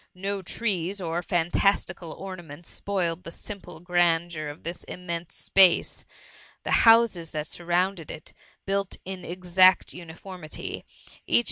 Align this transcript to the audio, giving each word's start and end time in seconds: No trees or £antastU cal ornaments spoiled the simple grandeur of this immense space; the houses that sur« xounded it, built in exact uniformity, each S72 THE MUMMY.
No 0.15 0.41
trees 0.41 0.99
or 0.99 1.21
£antastU 1.21 1.95
cal 1.95 2.11
ornaments 2.13 2.69
spoiled 2.69 3.23
the 3.23 3.29
simple 3.31 3.79
grandeur 3.79 4.47
of 4.49 4.63
this 4.63 4.83
immense 4.85 5.35
space; 5.35 6.05
the 6.63 6.71
houses 6.89 7.29
that 7.33 7.45
sur« 7.45 7.67
xounded 7.67 8.09
it, 8.09 8.33
built 8.65 8.97
in 9.05 9.23
exact 9.23 9.93
uniformity, 9.93 10.83
each 10.83 10.85
S72 10.85 11.27
THE 11.27 11.31
MUMMY. 11.33 11.39